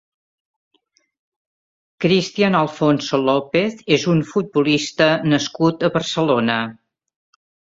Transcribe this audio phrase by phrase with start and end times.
[2.05, 6.59] Christian Alfonso López és un futbolista nascut a Barcelona.